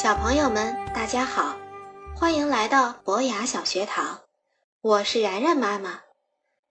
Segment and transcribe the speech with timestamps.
[0.00, 1.58] 小朋友们，大家好，
[2.14, 4.20] 欢迎来到博雅小学堂，
[4.80, 6.02] 我是然然妈妈。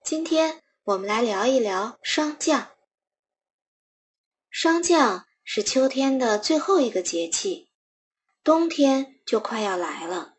[0.01, 2.69] 今天我们来聊一聊霜降。
[4.49, 7.67] 霜降是秋天的最后一个节气，
[8.45, 10.35] 冬天就快要来了。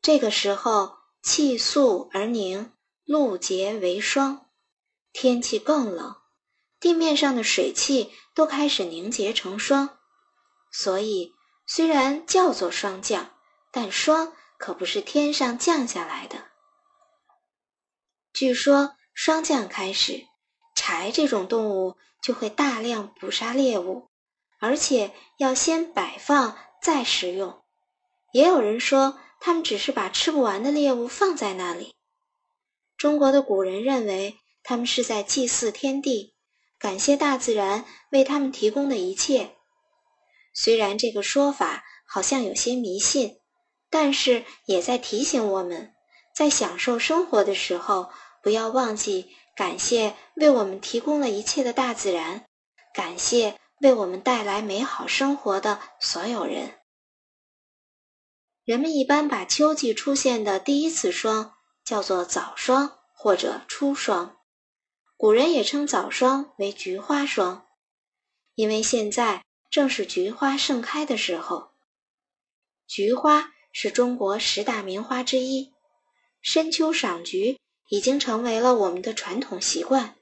[0.00, 2.72] 这个时候，气肃而凝，
[3.04, 4.46] 露结为霜，
[5.12, 6.16] 天气更冷，
[6.80, 9.98] 地面上的水汽都开始凝结成霜，
[10.72, 11.34] 所以。
[11.66, 13.30] 虽然叫做霜降，
[13.70, 16.44] 但霜可不是天上降下来的。
[18.32, 20.26] 据说霜降开始，
[20.74, 24.08] 柴这种动物就会大量捕杀猎物，
[24.58, 27.62] 而且要先摆放再食用。
[28.32, 31.94] 也有人说，他们只是把吃不完的猎物放在那里。
[32.96, 36.34] 中国的古人认为，他们是在祭祀天地，
[36.78, 39.53] 感谢大自然为他们提供的一切。
[40.54, 43.40] 虽然这个说法好像有些迷信，
[43.90, 45.92] 但是也在提醒我们，
[46.34, 48.10] 在享受生活的时候，
[48.40, 52.46] 不要忘记感谢为我们提供了一切的大自然，
[52.94, 56.78] 感谢为我们带来美好生活的所有人。
[58.64, 64.36] 人们一般把秋季出现的第一次霜叫做早霜或者初霜，
[65.16, 67.66] 古人也称早霜为菊花霜，
[68.54, 69.42] 因为现在。
[69.74, 71.72] 正是菊花盛开的时候。
[72.86, 75.72] 菊花是中国十大名花之一，
[76.40, 77.58] 深秋赏菊
[77.88, 80.14] 已经成为了我们的传统习惯。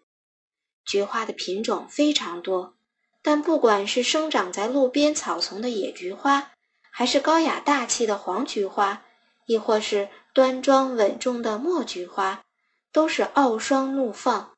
[0.86, 2.78] 菊花的品种非常多，
[3.20, 6.52] 但不管是生长在路边草丛的野菊花，
[6.90, 9.04] 还是高雅大气的黄菊花，
[9.44, 12.42] 亦或是端庄稳重的墨菊花，
[12.90, 14.54] 都是傲霜怒放，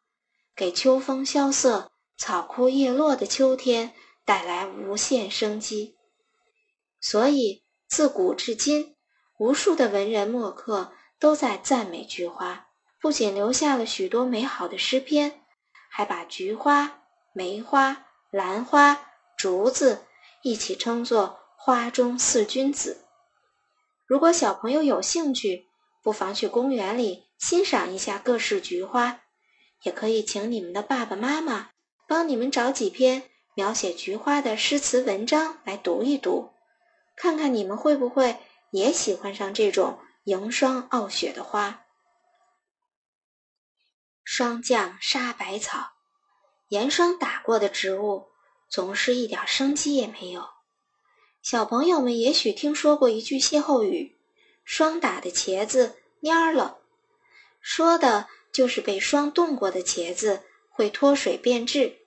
[0.55, 3.93] 给秋风萧瑟、草枯叶落的秋天。
[4.25, 5.97] 带来无限生机，
[7.01, 8.97] 所以自古至今，
[9.39, 12.69] 无数的文人墨客都在赞美菊花，
[13.01, 15.43] 不仅留下了许多美好的诗篇，
[15.91, 17.03] 还把菊花、
[17.35, 20.07] 梅花、兰花、竹子
[20.43, 23.05] 一起称作“花中四君子”。
[24.07, 25.67] 如果小朋友有兴趣，
[26.03, 29.21] 不妨去公园里欣赏一下各式菊花，
[29.83, 31.71] 也可以请你们的爸爸妈妈
[32.09, 33.31] 帮你们找几篇。
[33.55, 36.53] 描写菊花的诗词文章来读一读，
[37.15, 38.37] 看看你们会不会
[38.71, 41.85] 也喜欢上这种迎霜傲雪的花。
[44.25, 45.93] 霜降杀百草，
[46.69, 48.29] 严霜打过的植物
[48.69, 50.49] 总是一点生机也没有。
[51.41, 54.19] 小朋友们也许听说过一句歇后语
[54.65, 56.79] ：“霜打的茄子蔫了”，
[57.61, 62.01] 说的就是被霜冻过的茄子会脱水变质。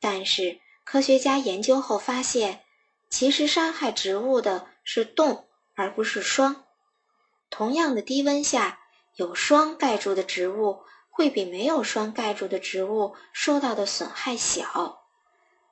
[0.00, 2.64] 但是科学家研究后发现，
[3.10, 6.64] 其实伤害植物的是冻，而不是霜。
[7.50, 8.80] 同样的低温下，
[9.14, 15.02] 有霜盖住的植物会比没有霜盖住的植物受到的损害小。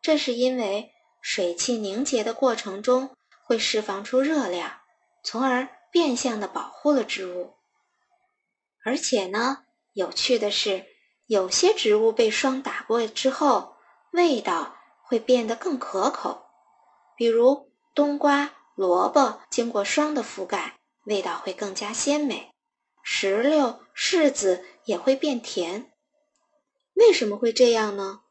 [0.03, 4.81] 这是因为水汽凝结的过程中会释放出热量，
[5.23, 7.55] 从而变相的保护了植物。
[8.85, 9.65] 而且呢，
[9.95, 10.85] 有趣的是，
[11.27, 13.78] 有些植物被霜打过之后。
[14.19, 16.43] 味道会变得更可口，
[17.17, 22.51] 比如冬瓜、萝卜经过霜的覆盖，味道会更加鲜美。
[23.05, 25.93] 石榴、柿子也会变甜。
[26.95, 28.23] 为什么会这样呢？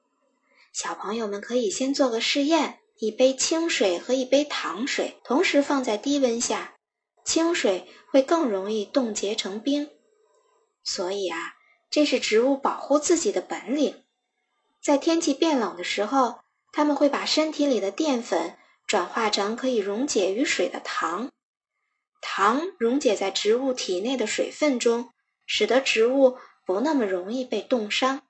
[0.73, 6.75] 小朋友们可以先做个试验：一杯清水和一杯糖水同时放在低温下，
[7.23, 9.89] 清水会更容易冻结成冰。
[10.83, 11.55] 所以啊，
[11.89, 14.03] 这是植物保护自己的本领。
[14.81, 16.39] 在天气变冷的时候，
[16.71, 21.29] 它们会把身体里的淀粉转化成可以溶解于水的糖，
[22.21, 25.09] 糖溶解在植物体内的水分中，
[25.45, 28.21] 使得植物不那么容易被冻伤。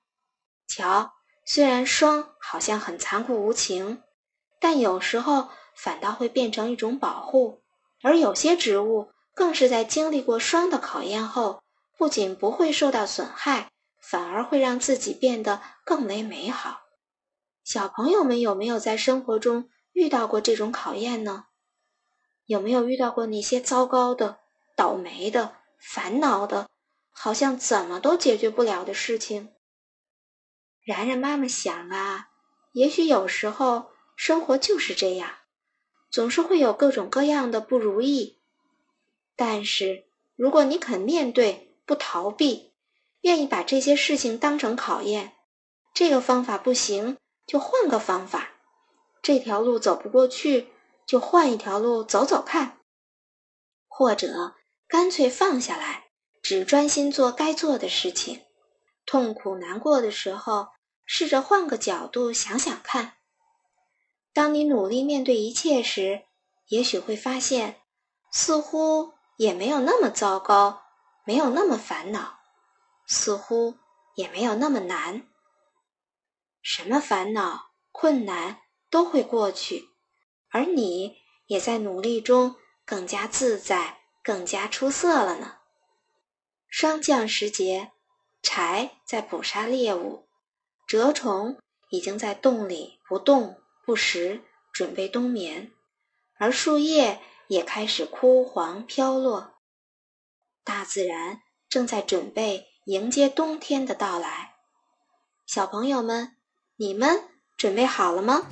[0.66, 1.12] 瞧，
[1.44, 4.02] 虽然霜好像很残酷无情，
[4.60, 7.62] 但有时候反倒会变成一种保护。
[8.02, 11.62] 而有些植物更是在经历过霜的考验后，
[11.96, 13.70] 不仅不会受到损害。
[14.00, 16.82] 反而会让自己变得更为美好。
[17.64, 21.46] 小朋友们有没有在生活中遇到过这种考验呢？
[22.46, 24.38] 有没有遇到过那些糟糕的、
[24.74, 26.68] 倒霉的、烦恼的，
[27.10, 29.50] 好像怎么都解决不了的事情？
[30.82, 32.30] 然然妈妈想啊，
[32.72, 35.30] 也许有时候生活就是这样，
[36.10, 38.38] 总是会有各种各样的不如意。
[39.36, 42.67] 但是如果你肯面对，不逃避。
[43.22, 45.32] 愿意把这些事情当成考验，
[45.92, 47.16] 这个方法不行
[47.46, 48.50] 就换个方法，
[49.22, 50.72] 这条路走不过去
[51.06, 52.78] 就换一条路走走看，
[53.88, 54.54] 或者
[54.86, 56.10] 干脆放下来，
[56.42, 58.42] 只专心做该做的事情。
[59.04, 60.68] 痛苦难过的时候，
[61.04, 63.14] 试着换个角度想想看。
[64.34, 66.24] 当你努力面对一切时，
[66.68, 67.80] 也许会发现，
[68.30, 70.82] 似乎也没有那么糟糕，
[71.24, 72.37] 没有那么烦恼，
[73.08, 73.78] 似乎
[74.14, 75.26] 也没有那么难。
[76.62, 79.88] 什么烦恼、困难都会过去，
[80.50, 81.16] 而你
[81.46, 85.58] 也在努力中更加自在、更加出色了呢。
[86.68, 87.90] 霜降时节。
[88.40, 90.28] 柴在捕杀猎物，
[90.86, 91.58] 蛰虫
[91.90, 95.72] 已经在洞里不动不食，准备冬眠，
[96.38, 99.54] 而树叶也开始枯黄飘落。
[100.62, 104.54] 大自然正在准备迎接冬天的到来。
[105.44, 106.36] 小朋友们，
[106.76, 107.22] 你们
[107.54, 108.46] 准备好了吗？